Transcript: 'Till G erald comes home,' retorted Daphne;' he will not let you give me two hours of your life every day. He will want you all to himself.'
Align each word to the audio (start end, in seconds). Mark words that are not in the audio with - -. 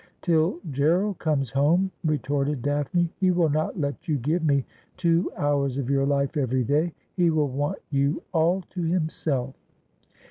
'Till 0.23 0.59
G 0.71 0.81
erald 0.81 1.19
comes 1.19 1.51
home,' 1.51 1.91
retorted 2.03 2.63
Daphne;' 2.63 3.11
he 3.21 3.29
will 3.29 3.51
not 3.51 3.79
let 3.79 4.07
you 4.07 4.17
give 4.17 4.43
me 4.43 4.65
two 4.97 5.31
hours 5.37 5.77
of 5.77 5.91
your 5.91 6.07
life 6.07 6.35
every 6.37 6.63
day. 6.63 6.91
He 7.15 7.29
will 7.29 7.49
want 7.49 7.77
you 7.91 8.23
all 8.33 8.63
to 8.71 8.81
himself.' 8.81 9.53